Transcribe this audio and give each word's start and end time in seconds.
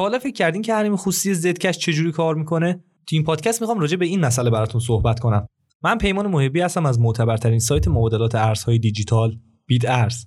حالا 0.00 0.18
فکر 0.18 0.32
کردین 0.32 0.62
که 0.62 0.74
حریم 0.74 0.96
خصوصی 0.96 1.34
زدکش 1.34 1.78
چجوری 1.78 2.12
کار 2.12 2.34
می‌کنه؟ 2.34 2.72
تو 3.06 3.16
این 3.16 3.24
پادکست 3.24 3.60
می‌خوام 3.60 3.80
راجع 3.80 3.96
به 3.96 4.06
این 4.06 4.20
مسئله 4.20 4.50
براتون 4.50 4.80
صحبت 4.80 5.20
کنم. 5.20 5.46
من 5.82 5.98
پیمان 5.98 6.26
محبی 6.26 6.60
هستم 6.60 6.86
از 6.86 7.00
معتبرترین 7.00 7.58
سایت 7.58 7.88
مبادلات 7.88 8.34
ارزهای 8.34 8.78
دیجیتال 8.78 9.38
بیت 9.66 9.84
ارز 9.84 10.24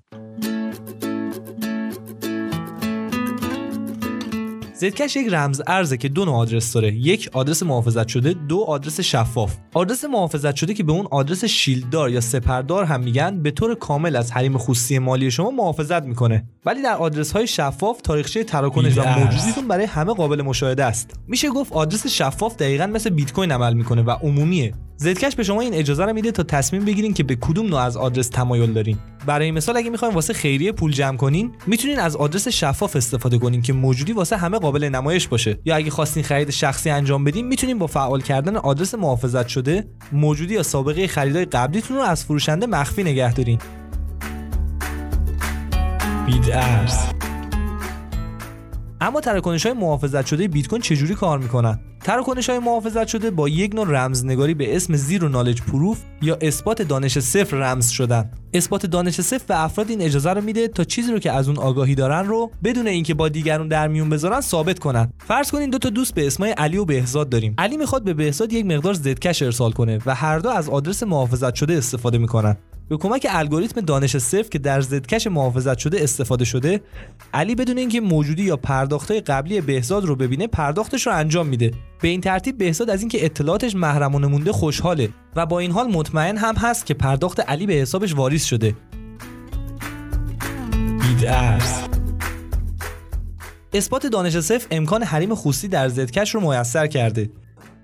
زدکش 4.80 5.16
یک 5.16 5.28
رمز 5.34 5.62
ارزه 5.68 5.98
که 5.98 6.10
دو 6.10 6.26
نوع 6.26 6.36
آدرس 6.36 6.74
داره. 6.74 6.94
یک 6.94 7.30
آدرس 7.34 7.64
محافظت 7.64 8.08
شده 8.08 8.34
دو 8.34 8.60
آدرس 8.60 9.00
شفاف. 9.00 9.56
آدرس 9.74 10.06
محافظت 10.06 10.56
شده 10.56 10.74
که 10.74 10.84
به 10.84 10.92
اون 10.92 11.08
آدرس 11.12 11.46
شیلدار 11.46 12.10
یا 12.10 12.22
سپردار 12.22 12.84
هم 12.84 13.02
میگن 13.02 13.44
به 13.44 13.52
طور 13.52 13.76
کامل 13.76 14.16
از 14.16 14.32
حریم 14.32 14.58
خصوصی 14.58 15.00
مالی 15.00 15.32
شما 15.32 15.52
محافظت 15.52 16.04
می‌کنه. 16.04 16.44
ولی 16.66 16.82
در 16.82 16.94
آدرس 16.94 17.32
های 17.32 17.48
شفاف 17.48 18.02
تاریخچه 18.02 18.44
تراکنش 18.44 18.98
و 18.98 19.04
موجودیتون 19.04 19.68
برای 19.68 19.86
همه 19.86 20.14
قابل 20.14 20.42
مشاهده 20.42 20.86
است. 20.86 21.20
میشه 21.28 21.50
گفت 21.50 21.74
آدرس 21.74 22.08
شفاف 22.08 22.56
دقیقا 22.56 22.88
مثل 22.88 23.10
بیت 23.10 23.34
کوین 23.34 23.52
عمل 23.52 23.74
می‌کنه 23.74 24.02
و 24.02 24.12
عمومیه. 24.12 24.74
زدکش 24.98 25.36
به 25.36 25.44
شما 25.44 25.62
این 25.62 25.74
اجازه 25.74 26.06
رو 26.06 26.14
میده 26.14 26.32
تا 26.32 26.44
تصمیم 26.44 26.86
بگیرین 26.86 27.14
که 27.14 27.24
به 27.24 27.36
کدوم 27.36 27.68
نوع 27.68 27.80
از 27.80 27.98
آدرس 27.98 28.30
تمایل 28.30 28.74
دارین. 28.74 28.98
برای 29.26 29.52
مثال 29.52 29.78
اگه 29.78 29.90
می‌خواین 29.90 30.14
واسه 30.16 30.34
خیریه 30.34 30.72
پول 30.72 30.92
جمع 30.92 31.18
کنین 31.18 31.52
می‌تونین 31.68 32.00
از 32.00 32.16
آدرس 32.16 32.48
شفاف 32.48 32.96
استفاده 32.96 33.38
کنین 33.38 33.62
که 33.62 33.74
موجودی 33.74 34.14
واسه 34.14 34.38
همه 34.38 34.58
قابل 34.58 34.84
نمایش 34.84 35.28
باشه. 35.28 35.60
یا 35.66 35.76
اگه 35.76 35.90
خواستین 35.90 36.24
خرید 36.24 36.50
شخصی 36.50 36.90
انجام 36.90 37.24
بدین 37.24 37.48
می‌تونین 37.48 37.80
با 37.80 37.88
فعال 37.88 38.22
کردن 38.22 38.56
آدرس 38.56 38.96
محافظت 38.96 39.48
شده 39.48 39.88
موجودی 40.12 40.54
یا 40.54 40.64
سابقه 40.64 41.08
خریدای 41.08 41.46
قبلیتون 41.46 41.98
رو 41.98 42.04
از 42.04 42.26
فروشنده 42.26 42.68
مخفی 42.68 43.04
نگه 43.04 43.34
دارین. 43.34 43.60
اما 49.02 49.22
تراکنش 49.22 49.66
های 49.66 49.76
محافظت 49.76 50.26
شده 50.26 50.48
بیت 50.48 50.68
کوین 50.68 50.82
چجوری 50.82 51.16
کار 51.16 51.40
می‌کنن؟ 51.40 51.80
تراکنش 52.04 52.50
های 52.50 52.60
محافظت 52.60 53.08
شده 53.08 53.32
با 53.32 53.50
یک 53.50 53.76
نوع 53.76 53.88
رمزنگاری 53.88 54.54
به 54.54 54.76
اسم 54.76 54.96
زیرو 54.96 55.30
نالج 55.30 55.62
پروف 55.62 56.02
یا 56.22 56.38
اثبات 56.42 56.82
دانش 56.82 57.20
صفر 57.20 57.58
رمز 57.58 57.90
شدن. 57.90 58.32
اثبات 58.54 58.86
دانش 58.86 59.22
صفر 59.22 59.46
به 59.48 59.64
افراد 59.64 59.90
این 59.90 60.02
اجازه 60.02 60.30
رو 60.30 60.42
میده 60.42 60.68
تا 60.68 60.84
چیزی 60.84 61.12
رو 61.12 61.20
که 61.20 61.32
از 61.32 61.48
اون 61.48 61.58
آگاهی 61.58 61.96
دارن 61.96 62.28
رو 62.28 62.52
بدون 62.64 62.88
اینکه 62.88 63.14
با 63.14 63.30
دیگران 63.30 63.68
در 63.68 63.88
میون 63.88 64.10
بذارن 64.10 64.42
ثابت 64.42 64.80
کنن. 64.80 65.10
فرض 65.28 65.52
کنین 65.52 65.70
دو 65.70 65.78
تا 65.78 65.90
دوست 65.90 66.14
به 66.14 66.28
اسمای 66.28 66.52
علی 66.52 66.78
و 66.78 66.86
بهزاد 66.86 67.30
داریم. 67.30 67.56
علی 67.58 67.78
می‌خواد 67.78 68.04
به 68.04 68.14
بهزاد 68.14 68.54
یک 68.54 68.66
مقدار 68.66 68.94
زدکش 68.94 69.42
ارسال 69.42 69.72
کنه 69.72 70.00
و 70.06 70.16
هر 70.16 70.40
دو 70.40 70.50
از 70.50 70.70
آدرس 70.70 71.04
محافظت 71.04 71.56
شده 71.56 71.74
استفاده 71.74 72.18
می‌کنن. 72.18 72.58
به 72.90 72.98
کمک 72.98 73.28
الگوریتم 73.30 73.82
دانش 73.82 74.18
صفر 74.18 74.50
که 74.50 74.60
در 74.60 74.82
زدکش 74.82 75.28
محافظت 75.28 75.78
شده 75.78 76.04
استفاده 76.04 76.46
شده 76.46 76.82
علی 77.34 77.56
بدون 77.56 77.78
اینکه 77.78 78.02
موجودی 78.02 78.44
یا 78.44 78.58
پرداختهای 78.58 79.22
قبلی 79.22 79.62
بهزاد 79.62 80.06
رو 80.06 80.16
ببینه 80.16 80.48
پرداختش 80.48 81.08
رو 81.08 81.14
انجام 81.14 81.48
میده. 81.48 81.72
به 82.02 82.08
این 82.08 82.22
ترتیب 82.22 82.58
بهزاد 82.58 82.90
از 82.90 83.00
اینکه 83.00 83.26
اطلاعاتش 83.26 83.76
محرمانه 83.76 84.28
مونده 84.28 84.52
خوشحاله 84.52 85.10
و 85.36 85.46
با 85.46 85.60
این 85.60 85.72
حال 85.72 85.88
مطمئن 85.88 86.38
هم 86.38 86.56
هست 86.56 86.86
که 86.86 86.94
پرداخت 86.94 87.40
علی 87.40 87.66
به 87.66 87.74
حسابش 87.74 88.16
واریز 88.16 88.44
شده. 88.44 88.76
اثبات 93.74 94.08
دانش 94.08 94.40
صفر 94.40 94.68
امکان 94.72 95.04
حریم 95.04 95.36
خصوصی 95.36 95.68
در 95.68 95.88
زدکش 95.88 96.36
رو 96.36 96.42
میسر 96.42 96.88
کرده. 96.88 97.30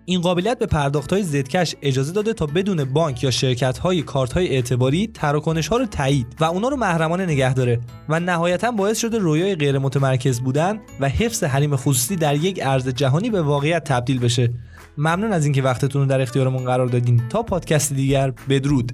این 0.08 0.22
قابلیت 0.22 0.60
به 0.60 0.66
پرداخت 0.66 1.14
های 1.14 1.24
زدکش 1.24 1.76
اجازه 1.82 2.14
داده 2.14 2.34
تا 2.34 2.46
بدون 2.46 2.84
بانک 2.84 3.24
یا 3.24 3.32
شرکت 3.32 3.78
های 3.78 4.02
کارت 4.02 4.34
های 4.34 4.48
اعتباری 4.48 5.08
تراکنش 5.08 5.68
ها 5.68 5.78
رو 5.78 5.86
تایید 5.86 6.28
و 6.40 6.44
اونا 6.44 6.68
رو 6.68 6.76
محرمانه 6.76 7.26
نگه 7.26 7.54
داره 7.54 7.80
و 8.10 8.20
نهایتا 8.20 8.72
باعث 8.72 8.98
شده 9.00 9.18
رویای 9.18 9.56
غیر 9.56 9.80
متمرکز 9.80 10.40
بودن 10.40 10.80
و 11.00 11.10
حفظ 11.10 11.44
حریم 11.44 11.76
خصوصی 11.76 12.16
در 12.16 12.36
یک 12.36 12.60
ارز 12.64 12.88
جهانی 12.88 13.30
به 13.30 13.42
واقعیت 13.42 13.84
تبدیل 13.84 14.20
بشه. 14.20 14.54
ممنون 14.98 15.34
از 15.34 15.46
اینکه 15.46 15.62
وقتتون 15.62 16.02
رو 16.02 16.08
در 16.08 16.22
اختیارمون 16.22 16.66
قرار 16.66 16.88
دادین. 16.88 17.22
تا 17.30 17.44
پادکست 17.44 17.94
دیگر 17.94 18.34
بدرود. 18.50 18.92